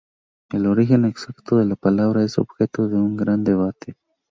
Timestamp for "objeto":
2.39-2.87